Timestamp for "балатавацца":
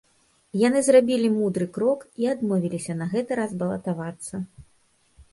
3.59-4.35